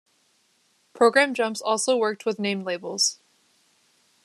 [0.93, 3.19] Program jumps also worked with named labels.